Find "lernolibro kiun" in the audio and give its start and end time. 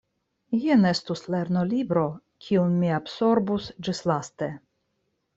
1.33-2.73